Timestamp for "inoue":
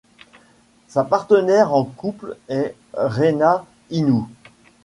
3.91-4.27